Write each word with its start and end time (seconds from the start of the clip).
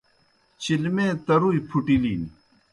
چلمے 0.61 1.07
ترُوئی 1.25 1.59
پُھٹِلِن۔ 1.69 2.21